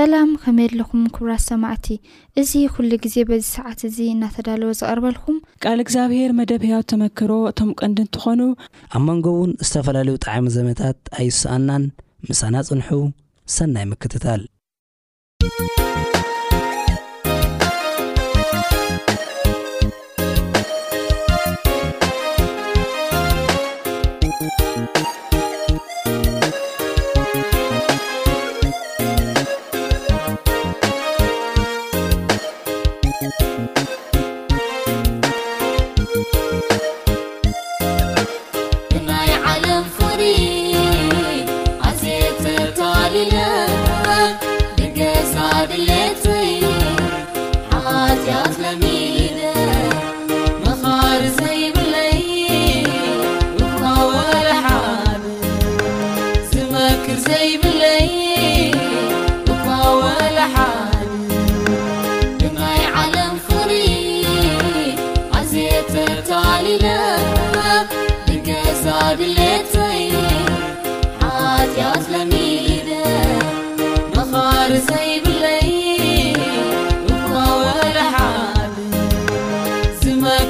ሰላም 0.00 0.28
ከመየ 0.42 0.68
ለኹም 0.78 1.00
ክብራት 1.14 1.42
ሰማዕቲ 1.48 1.86
እዙ 2.40 2.50
ኲሉ 2.74 2.90
ጊዜ 3.04 3.16
በዚ 3.28 3.42
ሰዓት 3.56 3.80
እዙ 3.88 3.96
እናተዳለዎ 4.12 4.70
ዝቐርበልኩም 4.78 5.36
ቃል 5.64 5.80
እግዚኣብሔር 5.84 6.30
መደብ 6.38 6.62
ሕያት 6.68 6.88
ተመክሮ 6.92 7.30
እቶም 7.50 7.72
ቀንዲ 7.80 7.98
እንትኾኑ 8.04 8.40
ኣብ 8.98 9.02
መንጎ 9.08 9.26
ውን 9.40 9.52
ዝተፈላለዩ 9.68 10.16
ጣዕሚ 10.26 10.46
ዘመታት 10.58 11.00
ኣይስኣናን 11.20 11.84
ምሳና 12.30 12.54
ጽንሑ 12.68 12.90
ሰናይ 13.56 13.86
ምክትታል 13.92 14.42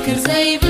كر 0.06 0.16
زيب 0.18 0.69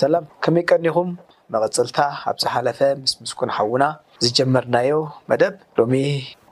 ሰላም 0.00 0.24
ከመይ 0.44 0.62
ቀኒኹም 0.70 1.08
መቐፅልታ 1.52 2.00
ኣብዚ 2.30 2.42
ሓለፈ 2.54 2.80
ምስ 3.02 3.12
ምስጉን 3.22 3.50
ሓውና 3.56 3.84
ዝጀመርናዮ 4.24 4.92
መደብ 5.30 5.54
ሎሚ 5.78 5.92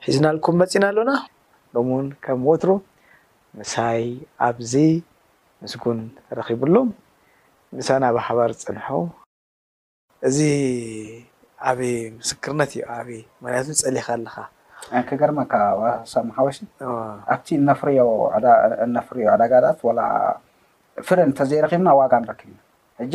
ሒዝናልኩም 0.05 0.57
መፂና 0.61 0.85
ኣሎና 0.93 1.13
ሎሚ 1.75 1.89
ውን 1.97 2.09
ከም 2.25 2.41
ወትሩ 2.51 2.71
ምሳይ 3.61 4.01
ኣብዚ 4.47 4.73
ምስጉን 5.65 6.01
ተረኪቡሉ 6.29 6.75
ምሳን 7.79 8.07
ብ 8.17 8.25
ሓባር 8.27 8.53
ፅንሖ 8.65 8.89
እዚ 10.31 10.39
ኣብይ 11.71 11.95
ምስክርነት 12.19 12.73
እዩ 12.77 12.83
ኣብይ 12.99 13.21
ማያቱ 13.45 13.69
ዝፀሊካ 13.85 14.07
ኣለካ 14.19 14.37
ክገርመካ 15.11 15.53
ዋሳማሓወሲ 15.85 16.59
ኣብቲ 17.35 17.49
ነፍርዮ 18.91 19.31
ዕዳጋት 19.35 19.81
ላ 20.01 20.03
ፍር 21.09 21.21
እንተዘይረኪብና 21.31 21.89
ዋጋ 22.03 22.15
ንረክብ 22.25 22.51
ኢ 22.55 22.63
ሕጂ 23.01 23.15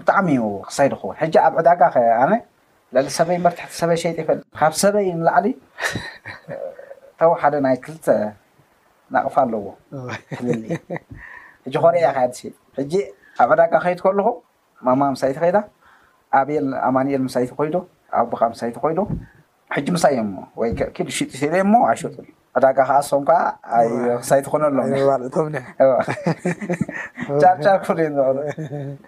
ብጣዕሚ 0.00 0.28
እዩ 0.40 0.44
ክሳይድ 0.66 0.92
ክውን 1.00 1.16
ሕጂ 1.22 1.34
ኣብ 1.46 1.54
ዕዳጋ 1.60 1.82
ከኣነ 1.94 2.32
ሊ 3.04 3.06
ሰበይ 3.16 3.38
መርትሕቲ 3.44 3.72
ሰበይ 3.80 3.96
ሸይጥ 4.02 4.16
ይፈል 4.22 4.38
ካብ 4.58 4.72
ሰበይ 4.82 5.06
ንላዕሊ 5.18 5.46
ተውሓደ 7.18 7.54
ናይ 7.66 7.76
ክልተ 7.84 8.06
ናቕፋ 9.14 9.34
ኣለዎ 9.44 9.64
ሕጂ 10.38 10.62
ኮርያ 11.84 12.04
ከያድ 12.16 12.32
ጥ 12.38 12.40
ሕጂ 12.78 12.92
ኣብ 13.42 13.50
ዕዳጋ 13.56 13.72
ከይድ 13.84 13.98
ከልኩ 14.04 14.28
መማ 14.86 15.00
ምሳይቲ 15.14 15.36
ከይዳ 15.44 15.56
ኣብል 16.38 16.66
ኣማኒኤል 16.88 17.22
ምሳይቲ 17.28 17.50
ኮይዶ 17.60 17.76
ኣብ 18.18 18.24
ቦካ 18.32 18.42
ምሳይቲ 18.54 18.74
ኮይዶ 18.84 19.00
ሕጂ 19.76 19.86
ምሳ 19.96 20.04
እዮም 20.14 20.30
ወይድ 20.60 20.76
ሽጡ 21.18 21.30
ሲዩሞ 21.40 21.74
ኣሸጡዩ 21.92 22.28
ዕዳጋ 22.58 22.72
ከዓ 22.86 22.92
ስሶም 23.06 23.22
ከዓ 23.28 23.40
ክሳይ 24.20 24.40
ትኮነኣሎምርጫርክእ 24.46 25.34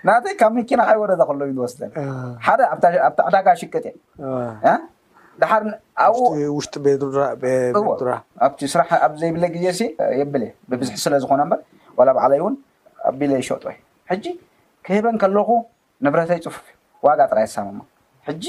ናተይ 0.08 0.34
ካብ 0.40 0.52
ምኪና 0.58 0.80
ኣይወረዳ 0.90 1.22
ከሎ 1.28 1.40
ዩ 1.50 1.54
ዝወስደን 1.56 1.90
ሓደ 2.46 2.60
ዕዳጋ 3.28 3.46
ሽቀጥ 3.62 3.84
እየ 3.92 4.72
ድሓ 5.42 5.52
ኣብኡውሽጢ 6.06 6.76
ኣቲ 8.46 8.58
ስራሕ 8.74 8.90
ኣብዘይብለ 9.06 9.44
ግዜ 9.54 9.66
እ 9.68 10.06
የብልእየ 10.20 10.52
ብብዝሒ 10.70 10.96
ስለዝኮነ 11.04 11.40
በር 11.52 11.60
ዋላ 11.98 12.08
በዕለ 12.16 12.32
እውን 12.42 12.54
ኣቢለ 13.10 13.32
ይሸጥወዩ 13.42 13.76
ሕጂ 14.10 14.24
ክህበን 14.86 15.16
ከለኩ 15.22 15.50
ንብረተይ 16.04 16.40
ፅፉፍ 16.44 16.66
ዋጋ 17.06 17.20
ጥራይ 17.32 17.44
ይሳሙማ 17.48 17.80
ሕጂ 18.28 18.44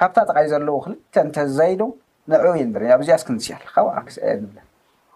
ካብታ 0.00 0.16
ጠቃይ 0.28 0.46
ዘለዎ 0.52 0.76
ክልተ 0.84 1.14
እንተዘይዶ 1.26 1.82
ንዕየ 2.30 2.60
እርኛ 2.76 2.90
ብዚ 3.00 3.08
ስክ 3.20 3.28
ንስ 3.36 3.46
ኣካብኣስ 3.54 4.16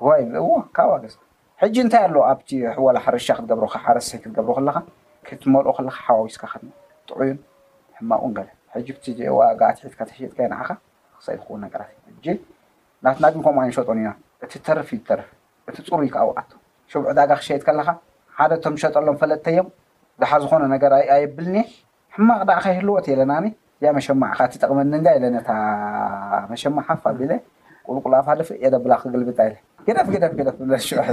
ብ 0.00 0.37
ካብ 0.77 0.91
ኣገስ 0.97 1.15
ሕጂ 1.62 1.75
እንታይ 1.85 2.03
ኣለዎ 2.07 2.23
ኣብ 2.31 2.41
ወላ 2.85 2.97
ሓርሻ 3.05 3.27
ክትገብሮካ 3.37 3.75
ሓረሰይ 3.85 4.19
ክትገብሮ 4.23 4.50
ከለካ 4.59 4.77
ክትመርኦ 5.27 5.71
ከለካ 5.77 5.97
ሓዋዊስካ 6.07 6.45
ጥዑዩን 7.09 7.38
ሕማቁንገ 7.99 8.38
ሕጂ 8.75 8.87
ትዋጋ 9.05 9.61
ኣትሒትካ 9.73 10.00
ተሸጥካ 10.11 10.38
ይንዓካ 10.47 10.71
ክሳ 11.19 11.27
ዝክው 11.38 11.57
ነገራት 11.67 11.88
እ 12.11 12.37
ናት 13.05 13.17
ናግን 13.25 13.41
ከምኡዓይነ 13.47 13.71
ሸጥን 13.79 13.99
ኢና 14.03 14.11
እቲ 14.45 14.53
ተርፍ 14.67 14.88
ዩርፍ 15.09 15.29
እቲ 15.69 15.77
ፅሩ 15.88 16.00
ይካብቃቶ 16.09 16.50
ሽቡዕ 16.93 17.11
ዳጋ 17.19 17.31
ክሸየጥ 17.41 17.62
ከለካ 17.69 17.88
ሓደ 18.38 18.50
እቶም 18.59 18.75
ሸጠሎም 18.83 19.17
ፈለጥተዮም 19.23 19.69
ዝሓ 20.23 20.31
ዝኮነ 20.43 20.65
ነገር 20.75 20.93
የብልኒሄ 21.23 21.65
ሕማቅ 22.17 22.41
ደዕካ 22.50 22.65
ይህልዎት 22.75 23.07
የለናኒ 23.12 23.45
መማ 23.85 24.23
ካጠቅመኒ 24.38 24.92
መማዕ 26.78 27.14
ቢ 27.20 27.32
ቁልቁላ 27.88 28.14
ብ 28.26 28.28
ክብፍመብዛ 29.88 31.04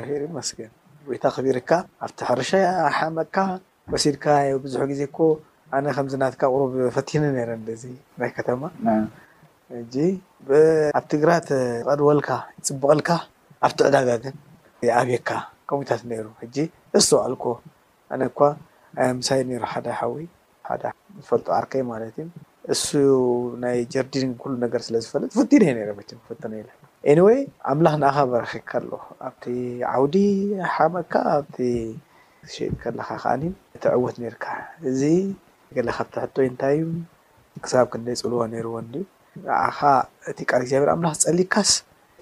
ሽመስን 0.06 0.60
ይታ 1.16 1.24
ክቢርካ 1.36 1.70
ኣብቲ 2.04 2.20
ሕርሻ 2.30 2.50
ሓመካ 2.96 3.36
ወሲድካ 3.92 4.26
ብዙሕ 4.64 4.82
ግዜ 4.90 5.02
ኮ 5.16 5.18
ኣነ 5.76 5.86
ከምዚናትካ 5.96 6.42
ኣቁሩብ 6.50 6.74
ፈቲኒ 6.96 7.22
ነረ 7.36 7.50
እዚ 7.76 7.84
ናይ 8.20 8.30
ከተማ 8.36 8.60
ጂ 9.92 10.04
ኣብ 10.98 11.04
ትግራት 11.12 11.48
ቀድወልካ 11.88 12.28
ይፅብቀልካ 12.60 13.08
ኣብቲ 13.66 13.78
ዕዳጋ 13.88 14.08
ግን 14.22 14.36
ይኣብየካ 14.88 15.30
ከምታት 15.68 16.02
ነይሩ 16.10 16.26
ጂ 16.54 16.56
እሱ 16.98 17.08
ዋዕልኮ 17.18 17.44
ኣነ 18.14 18.22
ኳ 18.38 18.40
ምሳይ 19.18 19.40
ሩ 19.48 19.60
ሓደ 19.72 19.86
ሓዊ 19.98 20.16
ዝፈልጡ 21.24 21.46
ዓርከይ 21.58 21.82
ማለት 21.92 22.16
እዩ 22.22 22.28
እሱ 22.74 22.86
ናይ 23.64 23.78
ጀርዲን 23.94 24.30
ኩሉ 24.42 24.52
ነገር 24.64 24.80
ስለዝፈለጥ 24.86 25.30
ፍቲነ 25.40 25.62
ዩክፈ 25.78 26.38
አንወይ 27.10 27.38
ኣምላኽ 27.72 27.94
ንኻ 28.02 28.16
በረኪካኣሎ 28.32 28.92
ኣብቲ 29.26 29.42
ዓውዲ 29.92 30.16
ሓመካ 30.74 31.12
ኣብቲ 31.36 31.56
ክሸጥ 32.46 32.72
ከለካ 32.82 33.08
ከዓኒ 33.22 33.42
እቲ 33.76 33.84
ዕወት 33.98 34.16
ነርካ 34.24 34.44
እ 34.88 35.12
ገ 35.76 35.78
ካብታሕቶይ 35.96 36.46
እንታይ 36.50 36.76
እዩ 36.84 36.90
ክሳብ 37.64 37.86
ክንደይ 37.92 38.14
ፅልዎ 38.20 38.38
ነይርዎ 38.52 38.74
ድ 38.92 38.94
ንዓኻ 39.40 39.78
እቲ 40.30 40.38
ቃል 40.50 40.60
እግዚኣብር 40.64 40.88
ኣምላኽ 40.92 41.14
ፀሊካስ 41.24 41.70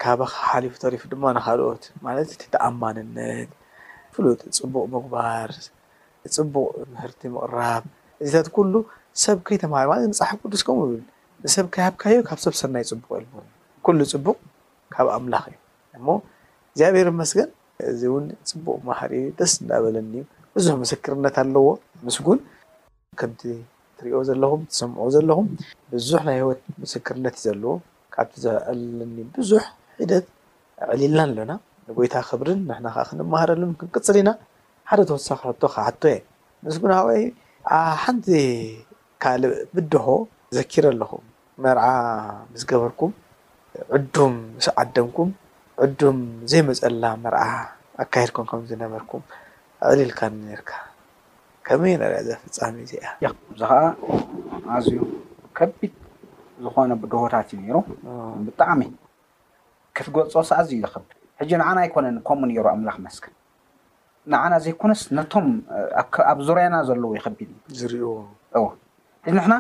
ካባካ 0.03 0.33
ሓሊፉ 0.53 0.75
ተሪፍ 0.85 1.03
ድማ 1.12 1.25
ንካልኦት 1.37 1.85
ማለት 2.07 2.29
እቲተኣማንነት 2.37 3.50
ፍሉጥ 4.15 4.41
ፅቡቅ 4.62 4.85
ምግባር 4.95 5.50
ፅቡቅ 6.37 6.71
ምህርቲ 6.95 7.21
ምቅራብ 7.35 7.85
እዚታት 8.23 8.49
ኩሉ 8.57 8.75
ሰብ 9.25 9.38
ከይተምሃ 9.47 9.81
ማለት 9.93 10.07
መፅሓፍ 10.12 10.38
ቅዱስ 10.45 10.62
ከምኡ 10.67 10.85
ብ 10.91 10.99
ንሰብ 11.45 11.67
ከሃብካዮ 11.75 12.19
ካብ 12.31 12.38
ሰብ 12.47 12.55
ሰናይ 12.62 12.85
ፅቡቅ 12.91 13.11
የል 13.23 13.26
ኩሉ 13.88 13.99
ፅቡቅ 14.15 14.37
ካብ 14.97 15.07
ኣምላኽ 15.17 15.45
እዩ 15.53 15.57
እሞ 15.99 16.07
እግዚኣብሔር 16.73 17.09
መስገን 17.21 17.49
እዚ 17.93 18.03
እውን 18.11 18.25
ፅቡቅ 18.50 18.76
ማሃር 18.91 19.12
ደስ 19.38 19.53
እናበለኒእዩ 19.62 20.23
ብዙሕ 20.57 20.73
ምስክርነት 20.83 21.37
ኣለዎ 21.45 21.69
ምስጉን 22.09 22.38
ከምቲ 23.20 23.42
እትሪዮ 23.92 24.16
ዘለኹም 24.28 24.62
ትሰምዖ 24.70 25.04
ዘለኹም 25.16 25.46
ብዙሕ 25.92 26.20
ናይ 26.28 26.37
ሂወት 26.42 26.61
ምስክርነት 26.82 27.35
እ 27.38 27.42
ዘለዎ 27.46 27.73
ካብቲ 28.14 28.35
ዘኣለኒ 28.44 29.16
ብዙሕ 29.37 29.64
ሒደት 29.99 30.26
ዕሊልና 30.94 31.20
ኣለና 31.26 31.52
ንጎይታ 31.87 32.14
ክብርን 32.28 32.61
ንሕና 32.68 32.87
ከዓ 32.94 33.02
ክንመሃረሉም 33.11 33.73
ክንቅፅል 33.80 34.16
ኢና 34.23 34.30
ሓደ 34.90 35.00
ተወሳኪ 35.11 35.40
ሕቶ 35.50 35.62
ካኣቶ 35.75 36.02
እየ 36.12 36.18
ንስግን 36.66 36.92
ኣይ 36.99 37.23
ሓንቲ 38.02 38.26
ካልእ 39.23 39.54
ብድሆ 39.76 40.06
ዘኪር 40.56 40.85
ኣለኩም 40.92 41.25
መርዓ 41.64 41.85
ምስ 42.52 42.62
ገበርኩም 42.73 43.12
ዕዱም 43.99 44.35
ምስ 44.58 44.66
ዓደምኩም 44.82 45.30
ዕዱም 45.87 46.18
ዘይመፀልላ 46.54 47.06
መርዓ 47.25 47.42
ኣካየድኩም 48.04 48.46
ከም 48.50 48.61
ዝነበርኩም 48.73 49.23
ኣዕሊልካ 49.87 50.20
ርካ 50.61 50.70
ከመይ 51.66 51.94
ነርአዘ 52.00 52.28
ፍፃሚእዚእዚ 52.54 53.30
ከዓ 53.58 53.73
ኣዝዩ 54.75 54.96
ከቢድ 55.58 55.92
ዝኮነ 56.64 56.90
ብደሆታት 57.02 57.49
እዩ 57.54 57.58
ነይሩ 57.62 57.76
ብጣዕሚ 58.46 58.80
ክትገልፆ 59.96 60.35
ሳዓዝዩዩ 60.50 60.78
ይቢል 60.85 61.08
ሕጂ 61.40 61.50
ንዓና 61.61 61.78
ኣይኮነን 61.85 62.16
ከምኡ 62.28 62.49
ነሩ 62.50 62.66
ኣምላኽ 62.75 62.96
መስክን 63.06 63.35
ንዓና 64.32 64.52
ዘይኮነስ 64.64 65.02
ነቶም 65.18 65.49
ኣብ 66.32 66.38
ዙርያና 66.46 66.76
ዘለዎ 66.88 67.11
ይከቢ 67.18 67.38
ዝ 67.80 67.82
ሕዚ 69.26 69.32
ንሕና 69.37 69.54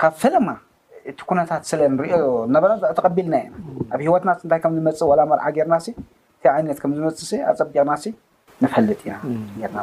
ካብ 0.00 0.12
ፈለማ 0.24 0.48
እቲ 1.10 1.18
ኩነታት 1.30 1.62
ስለንሪኦ 1.70 2.14
ነበ 2.56 2.64
ተቀቢልና 2.98 3.34
ኢና 3.44 3.54
ኣብ 3.94 4.00
ሂወትና 4.06 4.30
እንታይ 4.44 4.60
ከም 4.66 4.72
ዝመፅእ 4.78 5.06
ወላ 5.12 5.20
መርዓ 5.30 5.44
ጌርና 5.56 5.74
እ 5.88 5.92
ዓይነት 6.58 6.78
ከም 6.84 6.92
ዝመፅ 6.98 7.24
ኣፀቢቕናሲ 7.54 8.04
ንፈልጥ 8.64 9.00
ኢናርና 9.06 9.78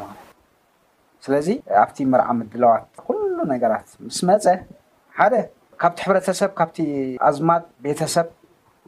ስለዚ 1.26 1.48
ኣብቲ 1.84 1.98
መርዓ 2.14 2.28
ምድለዋት 2.40 2.86
ኩሉ 3.06 3.38
ነገራት 3.54 3.88
ምስ 4.08 4.18
መፀ 4.30 4.46
ሓደ 5.20 5.34
ካብቲ 5.82 5.98
ሕብረተሰብ 6.06 6.52
ካብቲ 6.60 6.78
ኣዝማጥ 7.28 7.64
ቤተሰብ 7.86 8.28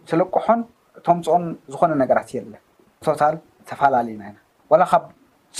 ትልቅሖን 0.10 0.60
ቶም 1.06 1.18
ፆን 1.28 1.44
ዝኮነ 1.72 1.92
ነገራት 2.04 2.30
የለን 2.36 2.62
ቶታል 3.06 3.36
ተፈላለዩና 3.70 4.22
ኢና 4.30 4.38
ዋላ 4.72 4.84
ካብ 4.94 5.04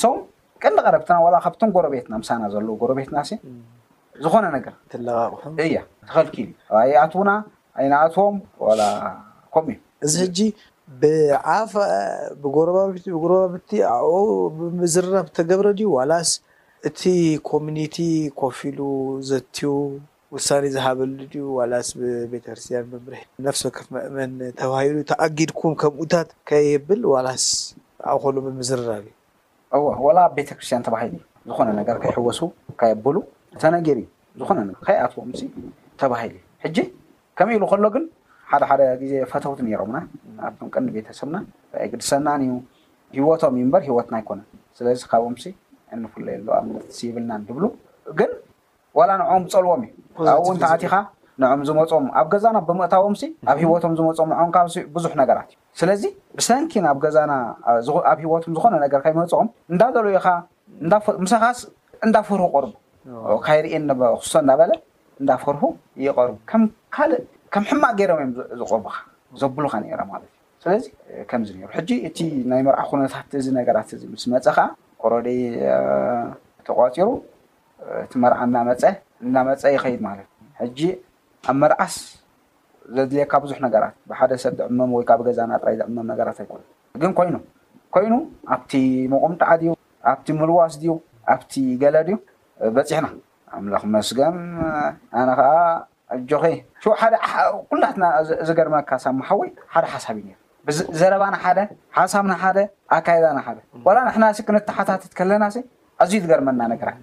ሶም 0.02 0.18
ቀንዲ 0.64 0.78
ቀረብትና 0.88 1.16
ካብቶም 1.46 1.70
ጎረቤትና 1.76 2.14
ምሳና 2.22 2.42
ዘለዉ 2.56 2.72
ጎረቤትና 2.84 3.16
እሲ 3.28 3.32
ዝኮነ 4.24 4.46
ነገርእያ 4.58 5.78
ተከልኪል 6.08 6.50
እዩ 6.82 6.88
ይኣትዉና 6.94 7.32
ኣይናኣትዎም 7.82 8.36
ላ 8.80 8.82
ከምኡ 9.56 9.68
እዩ 9.70 9.76
እዚ 10.10 10.16
ሕጂ 10.26 10.38
ብዓብባረባብቲ 11.02 13.06
ብምዝራብ 14.58 15.28
ተገብረ 15.38 15.68
ድዩ 15.80 15.88
እቲ 16.88 17.02
ኮሚኒቲ 17.48 17.96
ኮፍ 18.40 18.60
ሉ 18.76 18.80
ዘትዩ 19.30 19.60
ውሳኒ 20.36 20.66
ዝሃበሉ 20.76 21.10
ድዩ 21.32 21.44
ዋላስ 21.58 21.88
ብቤተክርስትያን 22.00 22.86
ብምር 22.92 23.14
ነፍሶ 23.48 23.64
ከፍ 23.76 23.88
መእመን 23.96 24.32
ተባሂሉ 24.62 24.96
ተኣጊድኩም 25.12 25.74
ከምኡታት 25.82 26.30
ከየብል 26.50 27.02
ዋላስ 27.14 27.46
ኣኮሉ 28.14 28.36
ብምዝራብ 28.46 29.04
እዩ 29.10 29.14
እዎ 29.78 29.84
ዋላ 30.08 30.20
ቤተክርስትያን 30.40 30.86
ተባሂሉ 30.88 31.14
እዩ 31.20 31.52
ዝኮነ 31.52 31.70
ነገር 31.82 31.98
ከይሕወሱ 32.04 32.40
ከየብሉ 32.80 33.16
ተነጊር 33.64 34.00
እ 34.06 34.08
ዝኮነ 34.42 34.60
ከይኣትዎም 34.88 35.30
ተባሂሉ 36.04 36.34
እዩ 36.42 36.46
ሕጂ 36.66 36.78
ከም 37.40 37.52
ኢሉ 37.56 37.64
ከሎ 37.74 37.84
ግን 37.98 38.06
ሓደ 38.52 38.64
ሓደ 38.70 38.82
ግዜ 39.02 39.14
ፈተውቲ 39.34 39.60
ኔሮምና 39.70 39.98
ኣብቶም 40.48 40.70
ቀዲ 40.76 40.88
ቤተሰብና 40.98 41.36
ግዲሰናን 41.94 42.44
ዩ 42.52 42.54
ሂወቶም 43.18 43.54
እዩ 43.62 43.68
በር 43.76 43.84
ሂወትና 43.90 44.16
ኣይኮነን 44.22 44.48
ስለዚ 44.80 45.00
ካብኦም 45.14 45.36
እንፍለየ 45.96 46.36
ኣሎ 46.58 46.72
ኣለት 46.76 46.98
ይብልና 47.06 47.32
ንድብሉ 47.42 47.66
ግን 48.20 48.32
ዋላ 48.98 49.10
ንኦም 49.22 49.44
ፀልዎም 49.54 49.82
እዩ 49.86 50.28
ኣብ 50.32 50.38
እውን 50.44 50.58
ተኣቲካ 50.64 50.94
ንኦም 51.42 51.62
ዝመፅም 51.68 52.06
ኣብ 52.20 52.28
ገዛና 52.34 52.56
ብምእታቦምሲ 52.68 53.24
ኣብ 53.52 53.58
ሂወቶም 53.64 53.94
ዝመፅኦም 54.00 54.30
ንንካብ 54.40 54.68
ብዙሕ 54.96 55.12
ነገራት 55.22 55.50
እዩ 55.54 55.58
ስለዚ 55.82 56.04
ብሰንኪን 56.40 56.86
ኣብ 56.92 56.98
ገዛና 57.06 57.32
ኣብ 58.12 58.18
ሂወቶም 58.24 58.54
ዝኮነ 58.58 58.76
ነገርካ 58.86 59.06
ይመፅኦም 59.14 59.50
እንዳዘለዩካ 59.74 60.28
ሳኻስ 61.34 61.60
እንዳፈርሁ 62.08 62.46
ቅርቡ 62.56 62.74
ካይርእ 63.46 63.74
ኣክሶ 63.78 64.34
እናበለ 64.44 64.72
እንዳፍርሁ 65.22 65.64
ይቀርቡ 66.08 66.36
ካልእ 66.98 67.24
ከም 67.54 67.64
ሕማቅ 67.70 67.92
ገይሮም 68.00 68.20
እዮም 68.22 68.32
ዝቁርቡካ 68.60 68.96
ዘብሉካ 69.42 69.74
ነ 69.82 69.88
ማለት 70.12 70.28
እዩ 70.30 70.36
ስለዚ 70.64 70.84
ከምዚ 71.30 71.50
ነሩ 71.60 71.70
ሕጂ 71.78 71.90
እቲ 72.08 72.20
ናይ 72.52 72.62
ምርዓ 72.68 72.82
ኩነታት 72.90 73.32
እዚ 73.40 73.48
ነገራት 73.58 73.90
እዚ 73.96 74.02
ምስ 74.14 74.24
መፀ 74.32 74.46
ከዓ 74.58 74.66
ኮረዴይ 75.02 75.42
ተቋፂሩ 76.68 77.08
እቲ 78.04 78.12
መርዓ 78.24 78.38
እናመፀ 78.48 78.82
እናመፀ 79.26 79.62
ይከይድ 79.76 80.00
ማለት 80.08 80.28
እ 80.46 80.50
ሕጂ 80.60 80.80
ኣብ 81.50 81.56
መርዓስ 81.62 81.94
ዘድልየካ 82.96 83.34
ብዙሕ 83.44 83.58
ነገራት 83.66 83.96
ብሓደ 84.10 84.32
ሰብ 84.44 84.54
ብዕመም 84.60 84.92
ወይ 84.98 85.04
ከዓብ 85.10 85.22
ገዛ 85.28 85.40
እናጥራይ 85.48 85.76
ዝዕመም 85.82 86.06
ነገራት 86.12 86.38
ኣይኮኑ 86.44 86.62
ግን 87.04 87.12
ኮይኑ 87.20 87.36
ኮይኑ 87.96 88.14
ኣብቲ 88.56 88.72
መቁምጣዓ 89.14 89.52
ድዩ 89.62 89.72
ኣብቲ 90.12 90.28
ምልዋስ 90.40 90.74
ድዩ 90.82 90.92
ኣብቲ 91.36 91.54
ገለ 91.84 91.96
ድዩ 92.10 92.16
በፂሕና 92.76 93.08
ኣምለክ 93.58 93.84
መስገም 93.96 94.38
ኣነ 95.20 95.30
ከዓ 95.40 95.54
ዕጆኸይ 96.18 96.56
ሓደ 97.02 97.14
ኩላት 97.72 97.98
ዝገርመካ 98.48 98.90
ሳማሓወይ 99.06 99.50
ሓደ 99.74 99.86
ሓሳብ 99.94 100.16
እዩ 100.22 100.26
ነር 100.36 100.40
ዘረባና 101.00 101.36
ሓደ 101.44 101.60
ሓሳብና 101.98 102.34
ሓደ 102.44 102.58
ኣካይዳና 102.96 103.38
ሓደ 103.48 103.58
ወላ 103.88 103.98
ንሕና 104.08 104.24
ስክንተሓታትት 104.38 105.12
ከለናሲ 105.20 105.56
ኣዝዩ 106.04 106.18
ዝገርመና 106.24 106.62
ነገራት 106.74 106.98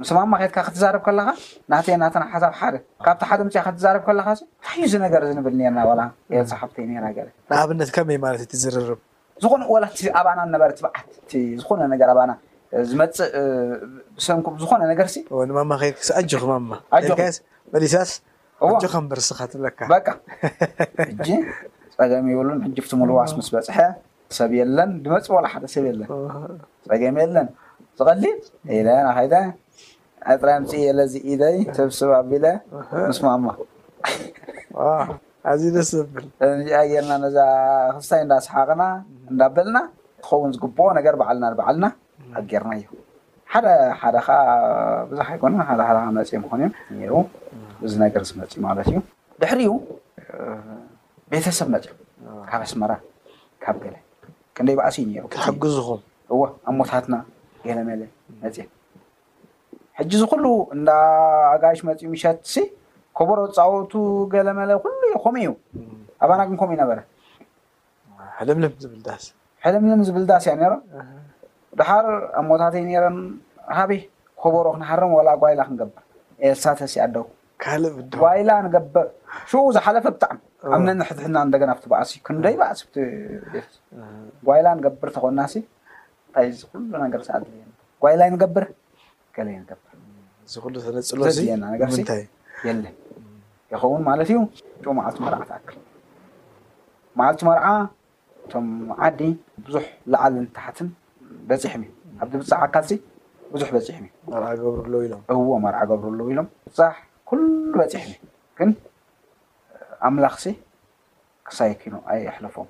ምስ 0.00 0.10
ማማኬትካ 0.16 0.58
ክትዛርብ 0.66 1.02
ከለካ 1.06 1.28
ናተየ 1.72 1.94
እናተ 1.98 2.16
ሓሳብ 2.32 2.52
ሓደ 2.60 2.74
ካብቲ 3.04 3.22
ሓደ 3.30 3.40
ምፅ 3.46 3.56
ክትዛርብ 3.66 4.02
ከለካ 4.08 4.28
ብታዩ 4.40 4.82
ዚ 4.92 4.94
ነገር 5.04 5.20
ዝንብል 5.28 5.54
ነርና 5.78 6.02
ርሳ 6.42 6.52
ብተይ 6.68 6.84
ና 6.90 7.06
ንኣብነት 7.06 7.88
ከመይ 7.96 8.18
ማለት 8.24 8.52
ዝርርብ 8.64 9.00
ዝኾነ 9.44 9.62
ወላ 9.74 9.84
እ 10.02 10.10
ኣባናነበረ 10.20 10.70
ት 10.78 10.84
በዓት 10.84 11.08
ዝኮነ 11.62 11.80
ነገር 11.94 12.08
ኣባና 12.14 12.32
ዝመፅእ 12.90 13.24
ብሰንኩም 14.18 14.54
ዝኮነ 14.62 14.82
ነገርሲንማማ 14.92 15.72
ኣጅኹ 16.20 16.44
ማ 16.70 16.76
መሊሳስ 17.74 18.10
ከም 18.94 19.04
ብርስኻ 19.10 19.38
ትብለካ 19.54 19.80
ፀገሚ 22.00 22.26
ይብሉን 22.34 22.60
ሕጅብቲ 22.64 22.92
ሙልዋስ 23.00 23.30
ምስ 23.38 23.48
በፅሐ 23.54 23.78
ሰብ 24.36 24.50
የለን 24.58 24.90
ብመፂ 25.04 25.26
ወላ 25.36 25.46
ሓደ 25.52 25.64
ሰብ 25.74 25.84
የለን 25.90 26.10
ፀገሚ 26.90 27.16
የለን 27.24 27.46
ዝቀሊል 27.98 28.36
ኢ 28.76 28.80
ናከይደ 28.86 29.34
ኣጥራንፅእ 30.32 30.82
የለ 30.86 31.00
ዚኢደይ 31.12 31.56
ተብስብ 31.76 32.10
ኣቢለ 32.18 32.46
ምስ 33.10 33.18
ማማ 33.24 33.46
ኣዚ 35.50 35.62
ደስብልእዚ 35.76 36.70
ኣጌርና 36.80 37.12
ነዛ 37.24 37.38
ክብሳይ 37.96 38.20
እዳሰሓቅና 38.26 38.82
እንዳበልና 39.30 39.78
ከውን 40.26 40.50
ዝግብኦ 40.56 40.86
ነገር 40.98 41.14
በዓልና 41.20 41.52
በዓልና 41.60 41.88
ኣጌርና 42.40 42.72
እዩ 42.80 42.88
ሓደ 43.52 43.66
ሓደ 44.00 44.16
ከዓ 44.26 44.38
ብዙሓ 45.10 45.28
ይኮ 45.36 45.44
ሓደሓደዓ 45.68 46.02
መፅ 46.18 46.32
ምኮንእዮም 46.44 46.74
ሩ 47.12 47.22
እዚ 47.86 47.92
ነገር 48.04 48.24
ዝመፅእ 48.30 48.60
ማለት 48.68 48.88
እዩ 48.92 48.98
ድሕሪ 49.42 49.60
እዩ 49.68 49.72
ቤተሰብ 51.32 51.68
መፅዮ 51.74 51.90
ካብ 52.50 52.60
ኣስመራ 52.66 52.92
ካብ 53.62 53.76
ገለ 53.84 53.94
ክንደይ 54.56 54.76
ብኣሲ 54.78 54.96
እዩ 55.08 55.16
ሩሕዙኹም 55.58 56.00
እዎ 56.32 56.38
ኣብ 56.68 56.74
ሞታትና 56.78 57.14
ገለ 57.66 57.78
መለ 57.88 58.00
መፅእ 58.42 58.68
ሕጂ 59.98 60.10
ዝኩሉ 60.22 60.44
እንዳ 60.76 60.88
ኣጋሽ 61.54 61.78
መፂኡ 61.88 62.04
ምሸት 62.12 62.38
ሲ 62.52 62.64
ኮበሮ 63.20 63.38
ዝፃወቱ 63.56 63.92
ገለ 64.34 64.48
መለ 64.60 64.70
ኩሉ 64.84 64.94
ዩ 65.12 65.16
ከምኡ 65.24 65.42
እዩ 65.42 65.52
ኣባና 66.22 66.40
ግን 66.48 66.56
ከምኡእዩ 66.62 66.80
ነበረልምልም 66.82 68.72
ዝብልስእ 68.84 69.24
ሕልምልም 69.62 70.00
ዝብልዳስ 70.08 70.44
እያ 70.50 70.62
ሮም 70.72 70.82
ብድሓር 71.72 72.06
ኣሞታት 72.40 72.74
ዩ 72.80 72.84
ነረን 72.90 73.16
ሃበ 73.76 73.90
ከበሮ 74.42 74.66
ክንሓርም 74.74 75.12
ወላ 75.18 75.28
ጓይላ 75.42 75.60
ክንገብር 75.68 76.02
ኤሳተሲ 76.50 76.94
ኣደኩጓይላ 77.06 78.50
ንገብር 78.66 79.06
ሽኡ 79.50 79.62
ዝሓለፈ 79.76 80.06
ብጣዕሚ 80.16 80.38
ኣብነን 80.76 81.00
ሕትሕድና 81.08 81.38
እንደገና 81.46 81.70
ብቲ 81.78 81.84
በዕሲ 81.92 82.10
ክንደይ 82.26 82.54
በዕሲ 82.60 82.80
ብ 82.92 83.02
ቤ 83.52 83.62
ጓይላ 84.46 84.66
ንገብር 84.78 85.10
ተኮና 85.16 85.40
እንታይ 85.56 86.46
እዚ 86.52 86.60
ኩሉ 86.70 86.82
ነገር 87.04 87.20
ኣለየ 87.36 87.60
ጓይላይ 88.04 88.28
ንገብር 88.34 88.64
ገለየ 89.36 89.58
ንገብር 89.64 89.92
እዚ 90.46 90.54
ነፅሎየና 90.96 91.62
ነገር 91.74 91.88
ታእ 92.10 92.22
የለን 92.68 92.96
ይኸውን 93.72 94.02
ማለት 94.08 94.28
እዩ 94.34 94.40
ማዓልቲ 95.00 95.18
መርዓ 95.26 95.38
ትኣክል 95.50 95.78
ማዓልቲ 97.20 97.42
መርዓ 97.50 97.66
እቶም 98.46 98.66
ዓዲ 99.06 99.20
ብዙሕ 99.64 99.86
ላዓልን 100.14 100.46
ታሕትን 100.58 100.88
በፂሕምእ 101.48 101.92
ኣብዚ 102.22 102.34
ብፃሕ 102.42 102.60
ኣካል 102.66 102.84
ሲ 102.90 102.92
ብዙሕ 103.54 103.68
በፂሕእዩእዎ 103.76 105.50
መርዓ 105.66 105.80
ገብርኣለው 105.92 106.28
ኢሎም 106.34 106.48
ብፃሕ 106.68 106.94
ኩሉ 107.30 107.42
በፂሕእግን 107.80 108.70
ኣምላኽ 110.06 110.34
ሲ 110.42 110.46
ክሳይኪኑ 111.48 111.94
ኣይኣሕለፎም 112.12 112.68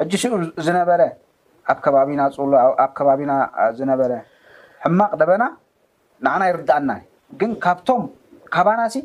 ሕጂ 0.00 0.12
ስኡ 0.22 0.32
ዝነበረ 0.66 1.00
ኣብ 1.72 1.78
ከባቢና 1.84 2.20
ፅሉ 2.36 2.52
ኣብ 2.84 2.90
ከባቢና 2.98 3.32
ዝነበረ 3.78 4.12
ሕማቅ 4.84 5.10
ደበና 5.20 5.44
ንዓና 6.26 6.42
ይርዳእና 6.50 6.90
ግን 7.40 7.50
ካብቶም 7.64 8.02
ካባና 8.54 8.80
ሲ 8.94 9.02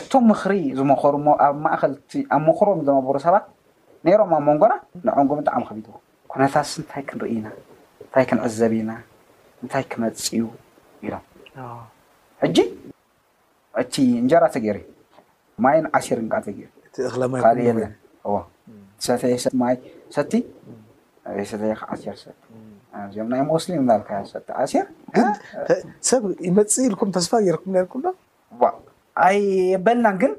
እቶም 0.00 0.24
ምኽሪ 0.30 0.52
ዝመኸሩ 0.78 1.14
ኣብ 1.46 1.56
ማእኸልቲ 1.66 2.12
ኣብ 2.34 2.40
መክሮም 2.48 2.80
ዘነብሩ 2.86 3.16
ሰባት 3.26 3.44
ነይሮም 4.06 4.30
ኣብ 4.38 4.42
መንጎና 4.48 4.72
ንዖንጎ 5.08 5.30
ብጣዕሚ 5.40 5.62
ከቢድዎ 5.68 5.94
ኩነታት 6.32 6.66
ስ 6.72 6.80
እንታይ 6.82 7.02
ክንርኢኢና 7.10 7.48
እንታይ 8.04 8.24
ክንዕዘብ 8.30 8.72
ኢና 8.80 8.90
እንታይ 9.62 9.84
ክመፅዩ 9.92 10.42
ኢሎም 11.06 11.24
ሕጂ 12.42 12.58
እቲ 13.82 13.94
እንጀራ 14.22 14.44
ተገይር 14.54 14.76
እ 14.80 14.84
ማይን 15.64 15.86
ዓሲር 15.98 16.20
ዘ 19.06 19.10
ተይማ 19.22 19.64
ሰቲ 20.14 20.34
ሰተይ 21.50 21.72
ዓርሰእኦናይ 22.98 23.42
ሙስሊም 23.52 23.88
ካሰ 24.08 24.32
ዓሲርሰብ 24.62 26.22
ይመፅእ 26.48 26.84
ኢልኩም 26.88 27.10
ተስፋ 27.16 27.32
ጌርኩም 27.46 27.74
ርኩም 27.84 28.02
ዶ 28.06 28.68
ኣይ 29.26 29.38
በልና 29.86 30.06
ግን 30.22 30.32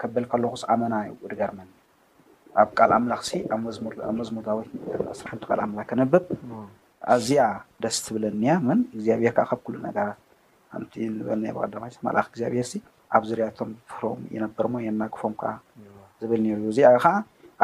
ከብል 0.00 0.24
ከለኩ 0.32 0.52
ኣመና 0.72 0.94
ዩ 1.08 1.10
ድገርመ 1.32 1.58
ኣብ 2.62 2.68
ቃል 2.78 2.90
ኣምላኽ 2.96 3.20
ሲ 3.28 3.40
መዝሙር 3.66 3.94
ወት1ሓ 4.58 5.26
ቃል 5.48 5.60
ኣምላ 5.64 5.80
ከነብብ 5.88 6.24
ኣዝያ 7.14 7.42
ደስ 7.82 7.96
ትብለኒያ 8.04 8.52
ምን 8.66 8.78
እግዚኣብሔር 8.94 9.32
ከዓ 9.38 9.44
ካብ 9.50 9.60
ኩሉ 9.66 9.74
ነገራት 9.86 10.18
ኣቲ 10.76 10.92
ንበልና 11.16 11.46
ቀዳማ 11.58 11.84
መልእክ 12.06 12.26
እግዚኣብሔር 12.32 12.66
ሲ 12.70 12.74
ኣብ 13.16 13.22
ዝርያቶም 13.28 13.70
ሮም 14.02 14.20
ይነበርሞ 14.36 14.74
የናክፎም 14.86 15.34
ከዓ 15.42 15.52
ዝብል 16.22 16.42
ሩ 16.62 16.62
እዚኣ 16.72 16.88
ከዓ 17.04 17.14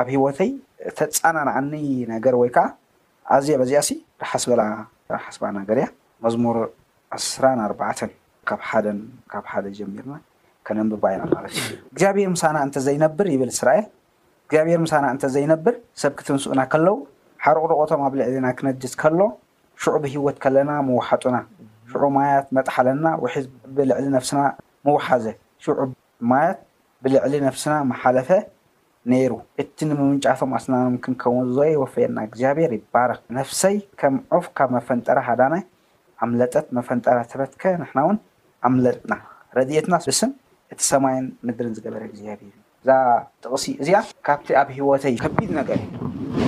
ኣብ 0.00 0.06
ሂወተይ 0.14 0.50
ተፃናናዓኒ 0.98 1.72
ነገር 2.14 2.34
ወይከዓ 2.42 2.66
ኣዝ 3.36 3.48
በዚኣ 3.62 3.80
ሲ 3.88 3.92
ሓስበላ 4.32 4.62
ሓስባ 5.24 5.44
ነገር 5.60 5.78
እያ 5.82 5.88
መዝሙር 6.26 6.58
ዓስራኣርባን 7.18 7.94
ካ 8.48 8.56
ሓ 8.68 8.72
ካብ 9.32 9.44
ሓደ 9.52 9.66
ጀሚርና 9.80 10.14
ከነብባይና 10.68 11.22
ካሲ 11.32 11.56
እግዚኣብሔር 11.92 12.30
ምሳና 12.36 12.56
እንተዘይነብር 12.66 13.26
ይብል 13.34 13.50
እስራኤል 13.56 13.86
እግዚኣብሔር 14.52 14.80
ምሳና 14.84 15.04
እንተ 15.14 15.22
ዘይነብር 15.34 15.74
ሰብ 16.00 16.12
ክትንስኡና 16.18 16.60
ከለው 16.72 16.96
ሓርቅርቆቶም 17.44 18.00
ኣብ 18.06 18.14
ልዕሊና 18.20 18.46
ክነድዝ 18.56 18.92
ከሎ 19.02 19.20
ሽዑብ 19.82 20.02
ሂወት 20.14 20.36
ከለና 20.44 20.70
መዋሓጡና 20.88 21.36
ሽዑ 21.90 22.02
ማያት 22.16 22.46
መጥሓለና 22.56 23.06
ውሒ 23.22 23.34
ብልዕሊ 23.76 24.04
ነፍስና 24.16 24.40
ምውሓዘ 24.88 25.24
ሽዑ 25.64 25.78
ማያት 26.30 26.58
ብልዕሊ 27.04 27.32
ነፍስና 27.46 27.74
መሓለፈ 27.92 28.28
ነይሩ 29.12 29.32
እቲ 29.62 29.78
ንምምንጫቶም 29.90 30.52
ኣስናኖምክን 30.58 31.16
ከውን 31.22 31.46
ዝ 31.58 31.68
ይወፈየና 31.74 32.18
እግዚኣብሔር 32.28 32.74
ይባረክ 32.78 33.22
ነፍሰይ 33.40 33.78
ከም 34.02 34.16
ዑፍ 34.38 34.48
ካብ 34.58 34.70
መፈንጠራ 34.78 35.18
ሃዳናይ 35.30 35.62
ኣምለጠት 36.26 36.66
መፈንጠራ 36.80 37.18
ተበትከ 37.32 37.64
ንሕና 37.84 37.98
እውን 38.06 38.18
ኣምለጥና 38.70 39.16
ረድትና 39.58 39.96
ብስን 40.08 40.32
እቲ 40.74 40.80
ሰማይን 40.94 41.26
ምድርን 41.46 41.72
ዝገበረ 41.78 42.02
እግዚኣብሄር 42.10 42.52
እ 42.58 42.61
እዛ 42.82 42.88
ጥቕሲ 43.42 43.64
እዚኣ 43.82 43.98
ካብቲ 44.26 44.48
ኣብ 44.60 44.68
ሂወተይ 44.76 45.14
ከቢድ 45.24 45.50
ነገርእ 45.58 45.84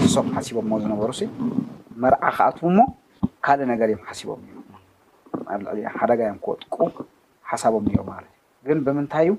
ንሶም 0.02 0.26
ሓሲቦም 0.36 0.64
ሞ 0.70 0.78
ዝነበሩ 0.84 1.10
ስ 1.18 1.28
መርዓ 2.02 2.22
ክኣት 2.36 2.56
ሞ 2.76 2.86
ካልእ 3.44 3.66
ነገር 3.72 3.88
እዮም 3.92 4.00
ሓሲቦም 4.08 4.40
እ 4.46 4.62
ኣብ 5.54 5.58
ልዕሊ 5.66 5.78
ሓደጋዮም 5.98 6.38
ክወጥቁ 6.44 6.96
ሓሳቦም 7.50 7.84
እዮም 7.90 8.06
ማለት 8.12 8.32
እዩ 8.60 8.64
ግን 8.68 8.78
ብምንታይ 8.86 9.26
እዩ 9.28 9.32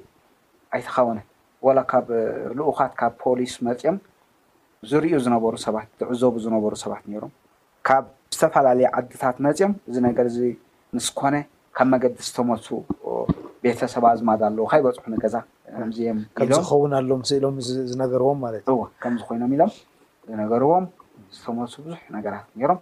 ኣይተኸውነ 0.78 1.20
ወላ 1.68 1.80
ካብ 1.94 2.08
ልኡኻት 2.60 2.92
ካብ 3.02 3.14
ፖሊስ 3.24 3.54
መፂኦም 3.68 3.98
ዝርዩ 4.92 5.12
ዝነሩ 5.26 5.44
ሰባት 5.66 5.88
ዝዕዘቡ 6.04 6.34
ዝነበሩ 6.46 6.74
ሰባት 6.84 7.04
ነሮም 7.14 7.34
ካብ 7.90 8.04
ዝተፈላለየ 8.36 8.88
ዓድታት 9.00 9.36
መፂኦም 9.48 9.74
እዚ 9.90 9.96
ነገር 10.08 10.26
እዚ 10.32 10.38
ምስ 10.98 11.08
ኮነ 11.20 11.36
ካብ 11.78 11.88
መገዲ 11.96 12.14
ዝተመሱ 12.30 12.68
ቤተሰባ 13.66 14.06
ዝማድ 14.22 14.42
ለዉ 14.60 14.64
ካይበፅሑኒ 14.74 15.16
ገዛ 15.26 15.36
ዚከሎዝኸውን 15.98 16.92
ኣሎምኢሎም 17.00 17.56
ዝነገርዎም 17.92 18.40
ማለት 18.46 18.64
እከምዚ 18.98 19.22
ኮይኖም 19.30 19.52
ኢሎም 19.56 19.72
ዝነገርዎም 20.30 20.86
ዝተመሱ 21.36 21.74
ብዙሕ 21.86 22.00
ነገራት 22.16 22.46
ይሮም 22.64 22.80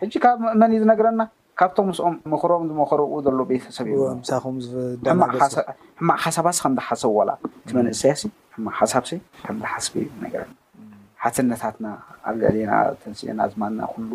ሕጂ 0.00 0.12
ካብ 0.24 0.38
መን 0.60 0.70
እዩ 0.74 0.78
ዝነግረና 0.82 1.22
ካብቶም 1.60 1.86
ምስኦም 1.90 2.14
ምክሮም 2.32 2.62
ዝመክርብኡ 2.70 3.12
ዘሎ 3.26 3.38
ቤተሰብ 3.50 3.86
እሳም 3.94 4.56
ዝሕማቅ 4.64 5.30
ሓሳባሲ 6.24 6.58
ከምዝሓሰብ 6.64 7.18
ላ 7.28 7.32
እቲ 7.64 7.70
መንእሰያ 7.78 8.12
ሲ 8.20 8.24
ሕማቅ 8.54 8.74
ሓሳብ 8.80 9.04
ሲ 9.10 9.18
ከምዝሓስብ 9.44 9.94
እዩ 10.00 10.06
ነገረ 10.24 10.42
ሓትነታትና 11.24 11.86
ኣብ 12.28 12.34
ልዕልና 12.40 12.72
ተንስና 13.02 13.40
ኣዝማንና 13.46 13.80
ኩሉ 13.92 14.12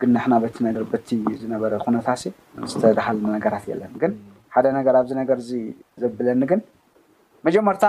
ግ 0.00 0.10
ንሕና 0.16 0.34
በቲ 0.42 0.56
ነገር 0.68 0.84
በቲ 0.92 1.08
ዝነበረ 1.44 1.72
ኩነታሲ 1.86 2.22
ዝተዳሃል 2.72 3.16
ነገራት 3.36 3.64
የለን 3.70 3.92
ግን 4.02 4.12
ሓደ 4.54 4.66
ነገር 4.78 4.94
ኣብዚ 5.00 5.10
ነገር 5.22 5.38
ዘብለኒ 6.02 6.40
ግን 6.52 6.60
መጀመርታ 7.46 7.84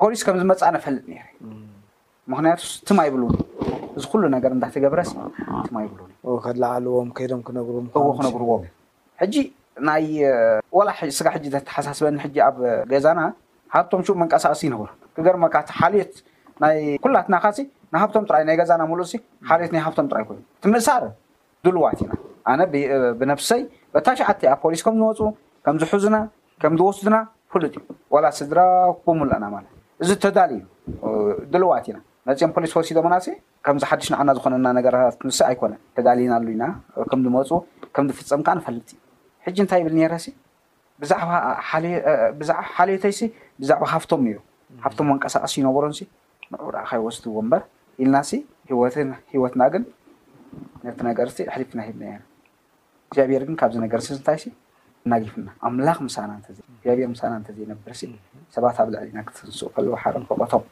ፖሊስ 0.00 0.20
ከም 0.26 0.36
ዝመፃእነፈልጥ 0.42 1.04
ነር 1.14 1.26
ምክንያቱ 2.32 2.60
ትማ 2.88 2.98
ይብልን 3.06 3.34
እዚ 3.96 4.04
ኩሉ 4.12 4.22
ነገር 4.36 4.50
እንዳተገብረስ 4.56 5.10
ማ 5.74 5.82
ይብ 5.84 5.94
እ 6.28 6.36
ከላዓልዎም 6.44 7.08
ከይዶም 7.16 7.40
ክነግሩእዎ 7.46 8.10
ክነግርዎም 8.18 8.62
ሕጂ 9.22 9.34
ናይ 9.88 10.04
ወ 10.78 10.82
ስጋ 11.18 11.26
ሕጂ 11.36 11.44
ዘተሓሳስበኒ 11.54 12.16
ሕጂ 12.24 12.36
ኣብ 12.48 12.56
ገዛና 12.92 13.20
ሃብቶም 13.74 14.02
ሽኡ 14.06 14.14
መንቀሳቀሲ 14.22 14.62
ይነብሩ 14.68 14.86
ክገርመካ 15.16 15.54
ሓልት 15.80 16.12
ናይ 16.62 16.76
ኩላትናካ 17.04 17.46
ንሃብቶም 17.94 18.24
ጥራይ 18.28 18.42
ናይ 18.48 18.56
ገዛና 18.60 18.82
ምሉእ 18.90 19.08
ሓልት 19.48 19.70
ናይ 19.74 19.82
ሃብቶም 19.86 20.06
ጥራይ 20.12 20.24
ኮይኑ 20.28 20.40
ትምእሳር 20.64 21.04
ዱልዋት 21.66 22.00
ኢና 22.04 22.12
ኣነ 22.52 22.60
ብነፍሰይ 23.20 23.62
በታሸዓተይኣ 23.94 24.52
ፖሊስ 24.62 24.82
ከምዝመፁ 24.86 25.18
ከም 25.66 25.76
ዝሕዙና 25.82 26.16
ከም 26.62 26.74
ዝወስዱና 26.80 27.14
ፍሉጥእዩ 27.52 27.82
ዋላ 28.14 28.26
ስድራ 28.38 28.60
ብምሉና 29.04 29.44
ማለት 29.54 29.72
እዚ 30.02 30.10
ተዳልዩ 30.24 30.60
ድልዋት 31.52 31.86
ኢና 31.90 31.98
መፂዮም 32.28 32.50
ፖሊስ 32.56 32.72
ወሲ 32.78 32.88
ሞና 33.06 33.14
ከምዚ 33.66 33.82
ሓድሽ 33.90 34.08
ንዓና 34.14 34.30
ዝኮነና 34.36 34.68
ነገራት 34.78 35.18
ምሳ 35.28 35.38
ኣይኮነን 35.50 35.80
ተዳልናሉ 35.96 36.46
ኢና 36.54 36.64
ከምዝመፁ 37.10 37.50
ከምዝፍፀም 37.96 38.42
ከዓ 38.46 38.54
ንፈልጥ 38.58 38.88
እዩ 38.96 38.98
ሕጂ 39.46 39.56
እንታይ 39.64 39.80
ይብል 39.82 39.94
ነረ 39.98 40.14
ሲ 40.24 40.34
ብዛዕሓልየተይሲ 42.40 43.20
ብዛዕባ 43.62 43.84
ሃብቶም 43.94 44.22
እዩ 44.30 44.38
ካብቶም 44.84 45.06
መንቀሳቀሲ 45.10 45.54
ይነብሮን 45.62 45.94
ሲ 45.98 46.02
ንዕ 46.52 46.62
ርኣካይ 46.76 47.00
ወስድዎ 47.06 47.34
ምበር 47.46 47.62
ኢልና 48.02 48.16
ሲ 48.30 48.34
ሂወትና 49.34 49.62
ግን 49.74 49.84
ነቲ 50.84 50.98
ነገርሲ 51.10 51.38
ሕሊፍትና 51.54 51.80
ሂብኒ 51.88 52.04
እግዚኣብሔር 53.10 53.42
ግን 53.48 53.56
ካብዚ 53.60 53.74
ነገርሲንታይ 53.86 54.38
ናናኣምላክ 55.10 55.98
ሳናር 56.14 56.40
ሳና 57.20 57.36
እዘብር 57.50 57.92
ሰባት 58.54 58.76
ኣብ 58.82 58.88
ልዕሊ 58.94 59.06
ኢና 59.12 59.20
ክትንስእ 59.28 59.68
ከለዎ 59.74 59.94
ሓረከቀቶም 60.02 60.62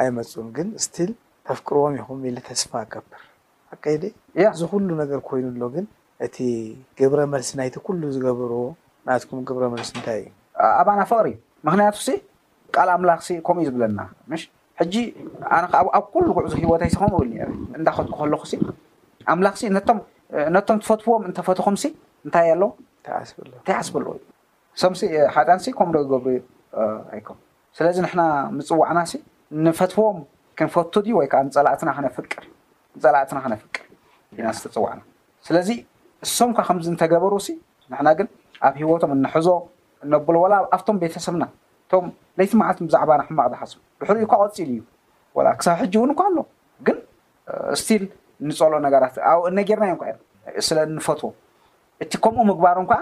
ኣይመፁን 0.00 0.48
ግን 0.56 0.68
ስትል 0.84 1.10
ተፍቅርዎም 1.48 1.94
ይኹም 2.00 2.20
ኢል 2.28 2.38
ተስፋ 2.48 2.72
ኣከብር 2.84 3.20
ኣቀይ 3.74 3.96
ዲ 4.02 4.12
ዝኩሉ 4.60 4.88
ነገር 5.02 5.20
ኮይኑኣሎ 5.28 5.62
ግን 5.76 5.86
እቲ 6.26 6.36
ግብረ 6.98 7.20
መልሲ 7.34 7.50
ናይቲ 7.60 7.74
ኩሉ 7.86 8.00
ዝገብርዎ 8.16 8.60
ናትኩም 9.08 9.40
ግብረ 9.50 9.64
መልሲ 9.74 9.90
እንታይ 9.96 10.18
እዩ 10.22 10.28
ኣባና 10.80 11.00
ፍቅሪ 11.10 11.26
ምክንያቱ 11.66 11.96
ቃል 12.74 12.88
ኣምላኽሲ 12.96 13.28
ከምኡእዩ 13.46 13.66
ዝብለና 13.68 14.00
ምሽ 14.30 14.42
ሕጂ 14.80 14.94
ኣነኣብ 15.56 15.86
ኩሉ 16.14 16.26
ውዕዙ 16.36 16.54
ሂወታይሲንእል 16.62 17.30
እንዳከጥኩ 17.78 18.16
ከለኩ 18.20 18.42
ኣምላኽሲ 19.32 19.62
ነቶም 20.56 20.78
ትፈትፍዎም 20.82 21.22
እንተፈትኩም 21.28 21.76
ሲ 21.82 21.86
እንታይ 22.26 22.46
ኣለዉ 22.54 22.70
እንታይ 23.58 23.76
ኣስብኣለዉ 23.82 24.10
እዩዩ 24.18 24.24
ሶም 24.82 24.92
ሓጣን 25.34 25.60
ከምኡ 25.78 25.92
ዶ 25.96 25.98
ዝገብሩ 26.04 26.28
እዩ 26.34 26.40
ኣይኮም 27.14 27.38
ስለዚ 27.78 27.96
ንሕና 28.06 28.22
ምፅዋዕናሲ 28.56 29.12
ንፈትዎም 29.66 30.18
ክንፈቱ 30.58 30.92
ድዩ 31.06 31.12
ወይከዓ 31.20 31.40
ፀላትናፍርንፀላእትና 31.56 33.38
ክነፍቅር 33.44 33.84
ኢና 34.38 34.48
ስትፅዋዕና 34.58 35.00
ስለዚ 35.46 35.68
ንሶም 36.24 36.50
ካ 36.56 36.60
ከምዚ 36.68 36.86
እንተገበሩ 36.92 37.34
ሲ 37.46 37.48
ንሕና 37.92 38.08
ግን 38.18 38.28
ኣብ 38.66 38.74
ሂወቶም 38.80 39.10
እነሕዞ 39.16 39.48
እነብሎ 40.04 40.34
ወላ 40.44 40.54
ኣፍቶም 40.76 40.96
ቤተሰብና 41.02 41.44
ቶም 41.92 42.06
ለይቲ 42.38 42.52
መዓልት 42.60 42.78
ብዛዕባና 42.86 43.20
ሕማቅ 43.28 43.46
ዝሓስቡ 43.54 43.78
ብሕሪ 44.00 44.16
እዩ 44.20 44.26
ካ 44.30 44.34
ቆፂሉ 44.38 44.72
እዩ 45.50 45.56
ክሳብ 45.60 45.76
ሕጂ 45.82 45.94
እውን 46.00 46.10
እኳ 46.14 46.20
ኣሎ 46.28 46.38
ግን 46.86 46.98
ስትል 47.82 48.04
ንፀልኦ 48.48 48.78
ነገራትእ 48.86 49.22
ኣብነጌርና 49.30 49.84
እዮም 49.88 50.02
እዩ 50.10 50.60
ስለ 50.68 50.78
ንፈትዎ 50.96 51.30
እቲ 52.02 52.12
ከምኡ 52.24 52.40
ምግባሩን 52.50 52.86
ከዓ 52.90 52.98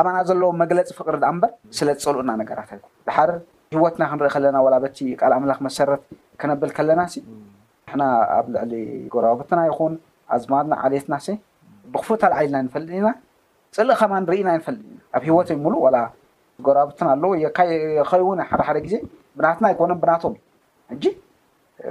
ኣማና 0.00 0.16
ዘለዎ 0.28 0.50
መግለፂ 0.62 0.88
ፍቅሪ 0.98 1.14
ድኣ 1.22 1.30
ምበር 1.36 1.50
ስለ 1.78 1.88
ዝፀልኡና 2.02 2.30
ነገራት 2.42 2.70
ይ 2.76 2.80
ዝሓደ 3.08 3.30
ሂወትና 3.74 4.02
ክንርኢ 4.10 4.30
ከለና 4.36 4.56
ወ 4.66 4.70
በቲ 4.84 4.98
ቃል 5.20 5.32
ኣምላኽ 5.38 5.58
መሰረት 5.66 6.02
ክነብል 6.40 6.70
ከለና 6.78 7.00
ሲ 7.12 7.14
ንሕና 7.28 8.02
ኣብ 8.38 8.46
ልዕሊ 8.54 8.72
ጎረባብትና 9.12 9.60
ይኹን 9.70 9.92
ኣዝማልና 10.36 10.74
ዓልትና 10.84 11.14
ሲ 11.26 11.28
ብክፉ 11.92 12.08
ኣልዓይልና 12.28 12.56
ንፈልጥ 12.68 12.90
ኢና 13.00 13.08
ፅልእ 13.76 13.94
ከማ 14.00 14.12
ንርኢና 14.24 14.50
ንፈልጥ 14.60 14.82
ኢና 14.90 14.98
ኣብ 15.16 15.22
ሂወትይ 15.28 15.58
ሙሉ 15.64 15.74
ጎራብትን 16.66 17.08
ኣለዉ 17.12 17.32
ከይእውን 17.58 18.40
ሓደ 18.50 18.60
ሓደ 18.68 18.78
ግዜ 18.86 18.94
ብናትና 19.38 19.64
ኣይኮነን 19.70 19.98
ብናቶ 20.02 20.22
ሕጂ 20.92 21.04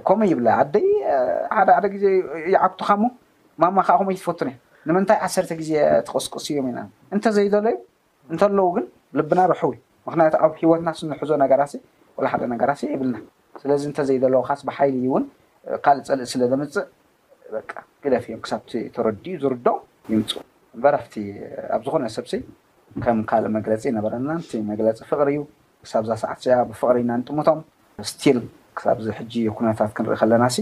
ከምኡ 0.08 0.28
ይብለ 0.32 0.48
ኣደይ 0.62 0.88
ሓደ 1.56 1.70
ሓደ 1.78 1.86
ግዜ 1.96 2.04
ይዓክቱካ 2.54 2.90
ሞ 3.04 3.06
ማማ 3.62 3.78
ከዓኹም 3.88 4.10
ይትፈቱን 4.14 4.50
እ 4.52 4.56
ንምንታይ 4.88 5.18
ዓሰርተ 5.26 5.52
ግዜ 5.62 5.72
ተቕስቅስ 6.08 6.46
እዮም 6.52 6.68
ኢና 6.72 6.80
እንተዘይዘለ 7.16 7.68
ዩ 7.74 7.78
እንተለዉ 8.34 8.66
ግን 8.78 8.86
ልብና 9.20 9.40
ርሑው 9.52 9.72
ምክንያቱ 10.08 10.34
ኣብ 10.46 10.54
ሂወትና 10.60 10.90
ስንሕዞ 11.00 11.32
ነገራሲ 11.44 11.74
ወ 12.22 12.30
ሓደ 12.34 12.44
ነገራሲ 12.54 12.82
ይብልና 12.94 13.18
ስለዚ 13.62 13.82
እንተዘይዘለዉካስብሓይሊ 13.90 14.96
እዩ 15.02 15.10
እውን 15.12 15.24
ካልእ 15.86 16.06
ፀልእ 16.10 16.30
ስለደምፅእ 16.34 16.86
ግደፍ 18.04 18.26
እዮም 18.30 18.42
ክሳብቲ 18.46 18.72
ተረዲኡ 18.96 19.36
ዝርደ 19.44 19.68
ይምፁ 20.14 20.30
በርፍቲ 20.84 21.14
ኣብ 21.76 21.82
ዝኮነ 21.86 22.04
ሰብሰይ 22.18 22.42
ከም 23.04 23.18
ካልእ 23.30 23.50
መግለፂ 23.58 23.84
ነበረና 23.98 24.32
ቲ 24.50 24.60
መግለፂ 24.70 24.98
ፍቅሪ 25.12 25.28
እዩ 25.36 25.40
ሳብዛ 25.92 26.12
ሳዓትፅያ 26.24 26.56
ብፍቅሪ 26.70 26.98
ኢና 27.04 27.12
ንጥምቶም 27.20 27.60
ስቲል 28.10 28.40
ክሳብዚ 28.78 29.06
ሕጂ 29.18 29.34
ኩነታት 29.58 29.92
ክንርኢ 29.98 30.16
ከለና 30.22 30.44
ሲ 30.56 30.58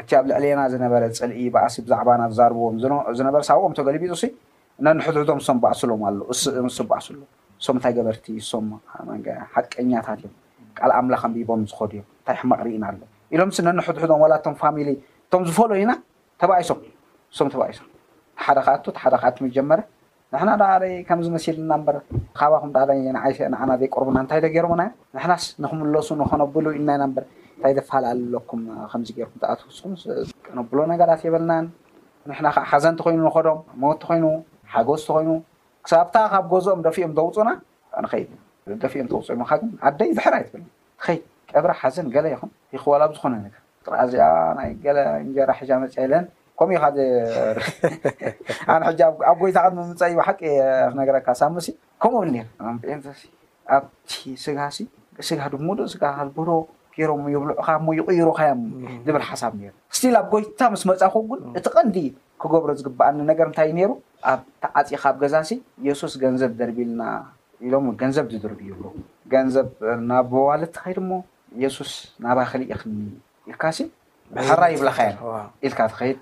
እቲ 0.00 0.10
ኣብ 0.18 0.24
ልዕልና 0.30 0.60
ዝነበረ 0.72 1.02
ፅልኢ 1.18 1.38
በኣሲ 1.54 1.74
ብዛዕባና 1.84 2.20
ዛርብዎም 2.38 2.76
ዝነበረ 3.18 3.40
ሳብቆም 3.50 3.72
ተገልቢፅሲ 3.78 4.24
ነኒ 4.86 4.98
ሕድሕዶም 5.06 5.40
ሶም 5.46 5.58
ባእሱሎም 5.62 6.02
ኣለ 6.08 6.18
ሱ 6.76 6.78
ባኣሱሉ 6.90 7.20
ሶም 7.66 7.76
እንታይ 7.78 7.92
ገበርቲ 7.98 8.26
ሶም 8.50 8.66
ሓቀኛታት 9.54 10.18
እዮም 10.24 10.34
ካል 10.78 10.90
ኣምላከም 10.98 11.32
ቢቦም 11.36 11.62
ዝኮዱ 11.70 11.90
እዮም 12.00 12.06
እንታይ 12.20 12.36
ሕማቅሪኢና 12.42 12.84
ኣሎ 12.90 13.00
ኢሎም 13.34 13.50
ስ 13.56 13.66
ነን 13.66 13.80
ሕድሕዶም 13.86 14.20
ዋላ 14.24 14.34
ቶም 14.46 14.54
ፋሚሊ 14.62 14.88
እቶም 15.26 15.42
ዝፈሉ 15.48 15.70
ኢና 15.84 15.92
ተባይሶም 16.42 16.80
ሶም 17.38 17.48
ተባሶም 17.54 17.88
ሓደካ 18.46 18.68
ሓደካ 19.04 19.24
ት 19.36 19.36
መጀመረ 19.46 19.80
ንሕና 20.32 20.50
ዳዓደይ 20.60 20.94
ከምዝመሲል 21.08 21.56
ና 21.68 21.72
በር 21.84 21.96
ካባኩም 22.38 22.70
ዳ 22.74 22.78
ዓይ 22.94 22.98
ንዓና 23.52 23.70
ዘይቆርቡና 23.80 24.16
እንታይዶገርሞና 24.24 24.82
ንሕናስ 25.16 25.44
ንክምለሱ 25.62 26.08
ንከነብሉ 26.20 26.66
ዩናናበ 26.78 27.16
እንታይ 27.54 27.72
ዘፈላለለኩም 27.78 28.60
ከምዚ 28.90 29.08
ገርኩም 29.18 29.40
ኣትውስኩም 29.52 29.92
ቀነብሎ 30.46 30.78
ነገራት 30.92 31.22
የበልናን 31.26 31.66
ንሕና 32.30 32.46
ከዓ 32.56 32.64
ሓዘን 32.72 32.94
ተኮይኑ 32.98 33.20
ንከዶም 33.28 33.60
ሞት 33.84 34.02
ኮይኑ 34.08 34.24
ሓጎስ 34.74 35.02
ተኮይኑ 35.08 35.30
ክሳብታ 35.86 36.16
ካብ 36.32 36.44
ጎዝኦም 36.52 36.82
ደፊኦም 36.88 37.14
ተውፁና 37.18 37.50
ንኸይ 38.06 38.24
ደፊእኦም 38.82 39.08
ተውፅ 39.12 39.28
ምካ 39.42 39.50
ኣደይ 39.88 40.10
ዝሕራ 40.18 40.34
ይትብልኒ 40.42 40.66
ኸይ 41.06 41.18
ቀብራ 41.52 41.72
ሓዘን 41.80 42.06
ገለ 42.16 42.26
ይኹም 42.34 42.50
ይኽወልብ 42.76 43.12
ዝኮነ 43.16 43.34
ር 43.52 43.54
ጥራዚኣ 43.86 44.26
ናይ 44.58 44.70
ገለ 44.84 44.98
እንጀራ 45.24 45.50
ሕ 45.60 45.62
መፅያ 45.84 46.00
ኢለን 46.08 46.24
ከምኡእኡ 46.58 46.78
ካኣነ 48.66 48.84
ሕ 48.90 49.04
ኣብ 49.30 49.36
ጎይታ 49.42 49.58
ምምፃ 49.76 50.00
ይ 50.10 50.14
ብሓቂ 50.18 50.40
ክነገረካ 50.90 51.28
ሳምሲ 51.40 51.66
ከምኡ 52.02 52.18
ብል 52.22 52.30
ር 52.34 52.42
ኣብቲ 53.76 54.10
ስጋሲ 54.42 54.76
ስጋ 55.28 55.40
ድሙዶ 55.52 55.80
ስጋሮ 55.92 56.48
ገይሮም 56.98 57.22
ይብሉዑኻ 57.34 57.66
ይቕይሩካዮም 57.98 58.62
ዝብል 59.06 59.24
ሓሳብ 59.28 59.52
ነ 59.58 59.62
ስቲል 59.96 60.14
ኣብ 60.20 60.26
ጎይታ 60.34 60.60
ምስ 60.72 60.82
መፃ 60.90 61.02
ኮግን 61.14 61.40
እቲ 61.58 61.66
ቀንዲ 61.74 61.96
ክገብሮ 62.42 62.70
ዝግበኣኒ 62.78 63.18
ነገር 63.30 63.46
እንታይእዩ 63.50 63.74
ነይሩ 63.78 63.90
ኣብ 64.32 64.40
ተዓፂካ 64.62 65.02
ኣብ 65.10 65.14
ገዛ 65.22 65.34
ሲ 65.48 65.50
የሱስ 65.86 66.14
ገንዘብ 66.24 66.50
ደርቢልና 66.60 67.02
ኢሎም 67.66 67.86
ገንዘብ 68.02 68.26
ዝድርብ 68.34 68.58
ይብ 68.70 68.80
ገንዘብ 69.32 69.66
ናብ 70.10 70.26
ቦዋለትኸይድሞ 70.34 71.10
የሱስ 71.62 71.92
ናባክሊ 72.26 72.62
ኢኒ 72.72 72.98
ኢልካሲ 73.50 73.78
ሓራይ 74.50 74.70
ይብላካየ 74.76 75.10
ኢልካ 75.66 75.80
ትኸይድ 75.92 76.16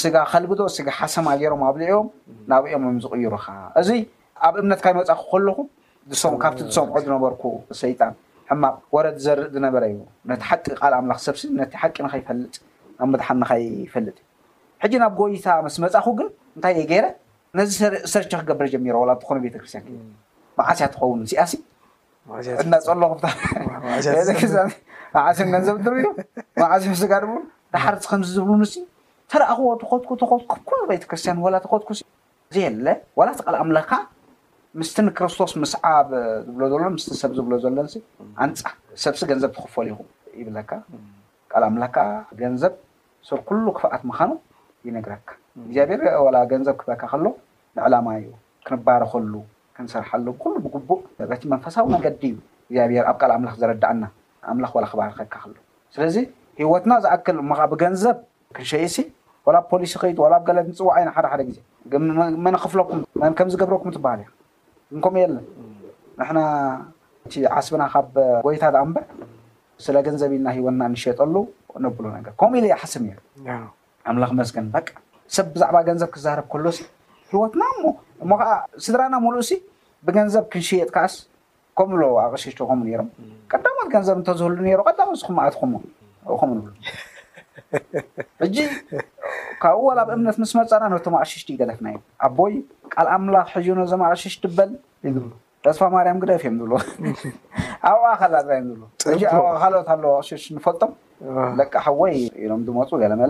ስጋ 0.00 0.14
ከልብ 0.32 0.50
ዶ 0.58 0.60
ስጋ 0.76 0.86
ሓሰማ 0.98 1.26
ገይሮም 1.40 1.62
ኣብልኦም 1.68 2.06
ናብ 2.50 2.62
ኦም 2.76 2.82
እም 2.90 2.96
ዝቅይሩ 3.04 3.32
ካ 3.44 3.46
እዚይ 3.80 4.00
ኣብ 4.46 4.54
እምነት 4.62 4.80
ካይመፃእኪ 4.84 5.20
ከለኩ 5.30 5.58
ካብቲ 6.42 6.58
ዝሰምዖ 6.70 6.96
ዝነበርኩ 7.06 7.42
ሰይጣን 7.82 8.12
ሕማቅ 8.50 8.74
ወረዲ 8.94 9.16
ዘርኢ 9.26 9.54
ነበረ 9.66 9.82
እዩ 9.92 9.98
ነቲ 10.30 10.40
ሓቂ 10.50 10.64
ቃል 10.80 10.92
ኣምላኽ 10.98 11.18
ሰብሲ 11.26 11.42
ነቲ 11.60 11.72
ሓቂ 11.82 11.96
ንካይፈልጥ 12.06 12.54
ኣብ 13.02 13.06
መድሓን 13.12 13.36
ንከይፈልጥ 13.42 14.16
እዩ 14.18 14.24
ሕጂ 14.82 14.92
ናብ 15.02 15.12
ጎይታ 15.20 15.46
ምስ 15.66 15.76
መፃኩ 15.84 16.06
ግን 16.18 16.28
እንታይ 16.56 16.72
እየ 16.76 16.84
ገይረ 16.90 17.04
ነዚ 17.58 17.70
ሰርቸ 18.12 18.32
ክገብር 18.42 18.66
ጀሚሮ 18.74 18.94
ኮነ 19.28 19.36
ቤተክርስትያን 19.44 19.84
መዓስያ 20.58 20.86
ትኸውን 20.94 21.18
ንስኣሲእናፀሎኩታ 21.24 23.24
መዓስም 25.16 25.48
ንዘብር 25.56 25.82
እዩ 26.00 26.06
መዓስ 26.62 26.82
ስጋ 27.02 27.12
ድሓርቲ 27.74 28.02
ከምዝዝብሉን 28.10 28.60
ተረኣኽዎ 29.32 29.68
ተኸትኩ 29.82 30.10
ተኸትኩ 30.22 30.54
ኩ 30.68 30.70
ቤተ 30.90 31.02
ክርስትያን 31.10 31.38
ዋ 31.44 31.58
ተኸትኩ 31.64 31.88
እዚየለ 32.50 32.86
ዋላቲ 33.18 33.38
ቃል 33.46 33.56
ኣምላካ 33.62 33.90
ምስቲ 34.80 34.96
ንክርስቶስ 35.06 35.52
ምስዓብ 35.62 36.08
ዝብሎ 36.46 36.62
ዘሎ 36.72 36.82
ምስሰብ 36.96 37.30
ዝብሎ 37.38 37.52
ዘሎን 37.64 37.88
ኣንፃ 38.44 38.62
ሰብሲ 39.04 39.20
ገንዘብ 39.30 39.50
ትክፈሉ 39.56 39.86
ይኹም 39.90 40.08
ይብለካ 40.40 40.70
ካል 41.52 41.64
ኣምላካ 41.70 41.96
ገንዘብ 42.40 42.74
ስር 43.28 43.38
ኩሉ 43.48 43.64
ክፍኣት 43.78 44.02
ምካኑ 44.10 44.30
ይነግረካ 44.88 45.28
እግዚኣብሔር 45.62 46.36
ገንዘብ 46.52 46.74
ክበካ 46.80 47.02
ከሎ 47.12 47.24
ንዕላማ 47.76 48.06
እዩ 48.20 48.28
ክንባርከሉ 48.66 49.34
ክንሰርሐሉ 49.76 50.26
ብኩሉ 50.36 50.54
ብግቡእ 50.64 51.00
ቲ 51.40 51.42
መንፈሳዊ 51.54 51.86
መገዲ 51.94 52.22
እዩ 52.30 52.36
እግዚኣብሔር 52.68 53.04
ኣብ 53.10 53.16
ካል 53.22 53.30
ኣምላኽ 53.38 53.54
ዘረዳእና 53.62 54.02
ኣምላኽ 54.52 54.72
ክባሃርኸካ 54.92 55.34
ከሎ 55.42 55.54
ስለዚ 55.96 56.16
ሂወትና 56.60 56.92
ዝኣክል 57.04 57.36
እምካ 57.44 57.58
ብገንዘብ 57.72 58.16
ክንሸይ 58.56 58.86
ሲ 58.94 58.98
ኣብፖሊስ 59.60 59.94
ክ 60.02 60.04
ኣብ 60.36 60.42
ገለ 60.48 60.58
ንፅዋዕ 60.70 60.94
ኢና 61.02 61.10
ሓደ 61.16 61.26
ሓደ 61.32 61.40
ግዜ 61.48 61.58
መንክፍለኩምከምዝገብረኩም 62.46 63.90
ትበሃል 63.96 64.20
እዩ 64.90 64.96
ከምኡ 65.04 65.18
የለን 65.24 65.44
ንሕና 66.20 66.38
ዓስብና 67.58 67.82
ካብ 67.92 68.06
ጎይታ 68.44 68.64
ድኣ 68.74 68.82
ምበር 68.88 69.04
ስለ 69.84 69.94
ገንዘብ 70.06 70.30
ኢልና 70.36 70.48
ሂወትና 70.56 70.82
ንሸየጠሉ 70.94 71.34
ነብሉ 71.84 72.04
ነገር 72.16 72.32
ከምኡ 72.40 72.54
ኢሉ 72.60 72.66
ይ 72.70 72.74
ሓስብ 72.82 73.02
ኣምለክ 74.10 74.32
መስገን 74.40 74.66
በ 74.74 74.78
ሰብ 75.36 75.46
ብዛዕባ 75.54 75.76
ገንዘብ 75.88 76.08
ክዛረብ 76.14 76.46
ከሎሲ 76.52 76.78
ሂወትና 77.30 77.62
ሞ 77.82 77.84
እሞ 78.22 78.30
ከዓ 78.42 78.50
ስድራና 78.84 79.14
መልኡ 79.26 79.40
ሲ 79.48 79.54
ብገንዘብ 80.06 80.44
ክንሽየጥ 80.52 80.90
ክዓስ 80.94 81.14
ከምኡሎ 81.78 82.02
ኣቀሸሽቶ 82.24 82.60
ከምኡ 82.70 82.86
ነሮም 82.90 83.08
ቀዳማት 83.52 83.88
ገንዘብ 83.94 84.16
እተዝህሉ 84.22 84.80
ቀዳሞኩም 84.88 85.38
ኣትኩምዎ 85.46 85.80
ኹምኡ 86.42 86.52
ንብሉ 86.58 86.68
ሕጂ 88.42 88.56
ካብኡ 89.62 89.80
ወ 89.86 89.88
ኣብ 90.02 90.08
እምነት 90.16 90.36
ምስ 90.42 90.50
መፃና 90.58 90.82
ነቶም 90.92 91.14
ቅሽሽገለፍናእዩ 91.22 91.96
ኣቦይ 92.26 92.54
ካል 92.92 93.08
ኣምላኽ 93.16 93.48
ሕዞም 93.54 94.02
ኣቅሽሽ 94.08 94.34
በል 94.58 94.70
ተስፋ 95.66 95.82
ማርያም 95.94 96.18
ክደፍ 96.22 96.42
እዮም 96.48 96.56
ዝብ 96.60 96.72
ኣብኣከላብሎኣብ 97.90 99.58
ካልኦት 99.60 99.88
ኣ 99.94 99.96
ኣሽሽ 100.20 100.44
ንፈልጦምሓወይ 100.56 102.14
ኢም 102.42 102.62
መፁ 102.78 102.90
ዘለብ 103.02 103.20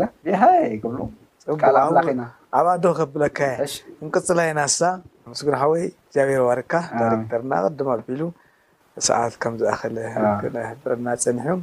ላኢናኣብ 1.96 2.66
ዶ 2.87 2.88
ከብለካ 3.01 3.38
ንቅፅላይናሳ 4.07 4.79
ምስግን 5.33 5.57
ሓወይ 5.62 5.85
ኣብር 6.25 6.38
ዋርካ 6.49 6.72
ረክተርና 7.12 7.53
ቀ 7.64 7.66
ኣቢሉ 7.96 8.22
ሰዓት 9.09 9.33
ከምዝኣኸለሕብርና 9.42 11.07
ፀኒሑም 11.25 11.61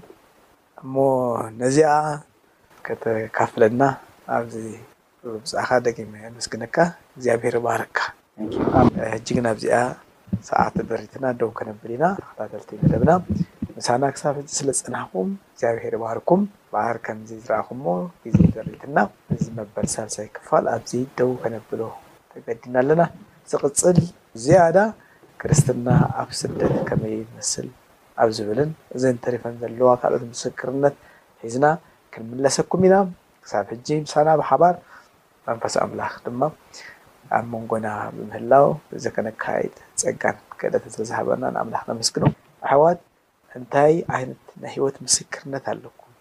እሞ 0.83 0.95
ነዚኣ 1.61 1.91
ከተካፍለና 2.87 3.83
ኣብዚ 4.35 4.55
ብፃእካ 5.25 5.69
ደም 5.85 6.09
ኣመስግነካ 6.29 6.75
እግዚኣብሄር 7.15 7.55
ባህርካ 7.65 7.97
ሕጂግና 9.13 9.45
ኣብዚኣ 9.53 9.75
ሰዓት 10.47 10.75
ደሪትና 10.89 11.25
ደው 11.41 11.49
ከነብል 11.57 11.91
ኢና 11.97 12.05
ከታተልቲ 12.27 12.69
መደብና 12.81 13.11
ምሳና 13.77 14.03
ክሳብ 14.15 14.33
ሕዚ 14.39 14.49
ስለ 14.59 14.69
ፅናሕኩም 14.87 15.29
እግዚኣብሔር 15.53 15.95
ባህርኩም 16.03 16.41
ባህር 16.73 16.97
ከምዚ 17.05 17.29
ዝረኣኹምሞ 17.45 17.85
ግዜ 18.25 18.37
ደሪትና 18.57 18.97
እዚ 19.35 19.45
መበል 19.59 19.87
ሳልሳይ 19.95 20.27
ክፋል 20.39 20.67
ኣብዚ 20.75 20.91
ደው 21.21 21.31
ከነብሎ 21.45 21.81
ተገዲና 22.33 22.75
ኣለና 22.83 23.03
ዝቅፅል 23.53 23.99
ዚያዳ 24.43 24.77
ክርስትና 25.43 25.89
ኣብ 26.21 26.29
ስደት 26.41 26.75
ከመይምስል 26.91 27.67
ኣብ 28.21 28.29
ዝብልን 28.37 28.69
እዚ 28.95 29.03
እንተሪፈን 29.15 29.55
ዘለዋ 29.63 29.89
ካልኦት 30.01 30.23
ምስክርነት 30.33 30.95
ሒዝና 31.43 31.65
ክንምለሰኩም 32.13 32.81
ኢና 32.87 32.95
ክሳብ 33.43 33.65
ሕጂ 33.73 33.87
ምሳና 34.05 34.29
ብሓባር 34.39 34.75
መንፈስ 35.47 35.75
ኣምላኽ 35.83 36.13
ድማ 36.25 36.41
ኣብ 37.37 37.45
መንጎና 37.53 37.87
ብምህላው 38.15 38.67
እዚከነካይድ 38.97 39.73
ፀጋን 40.01 40.37
ክለተ 40.59 40.83
ስለዝሃበና 40.95 41.43
ንኣምላኽ 41.55 41.83
ንመስግኖ 41.91 42.25
ኣሕዋት 42.65 42.99
እንታይ 43.59 43.93
ዓይነት 44.17 44.45
ናይ 44.63 44.71
ሂወት 44.77 44.95
ምስክርነት 45.05 45.65
ኣለኩም 45.73 46.13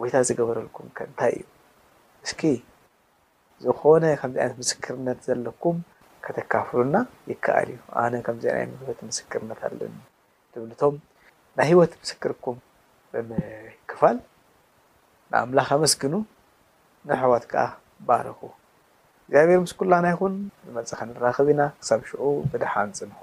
ወይታ 0.00 0.14
ዝገበረልኩም 0.28 0.88
ከ 0.96 1.08
እንታይ 1.08 1.32
እዩ 1.40 1.44
እስኪ 2.28 2.42
ዝኾነ 3.66 4.04
ከምዚ 4.22 4.36
ዓይነት 4.44 4.56
ምስክርነት 4.62 5.20
ዘለኩም 5.28 5.76
ከተካፍሩና 6.24 6.96
ይከኣል 7.32 7.70
እዩ 7.74 7.78
ኣነ 8.04 8.12
ከምዚሂወ 8.28 8.96
ምስክርነት 9.10 9.60
ኣለኒ 9.68 9.94
ትብልቶም 10.54 10.96
ናይ 11.58 11.68
ሂወት 11.74 11.92
ምስክርኩም 12.02 12.58
ብምክፋል 13.12 14.16
ንኣምላኽ 15.32 15.68
ኣመስግኑ 15.76 16.14
ንኣሕዋት 17.08 17.44
ከዓ 17.52 17.62
ባህርኩ 18.08 18.40
እግዚኣብሔር 19.26 19.60
ምስ 19.64 19.72
ኩላና 19.80 20.06
ይኹን 20.14 20.34
ዝመፅ 20.66 20.90
ከንራኽብ 21.00 21.46
ኢና 21.54 21.62
ክሳብ 21.80 22.00
ሽዑ 22.10 22.22
ብድሓንፅንኹ 22.52 23.18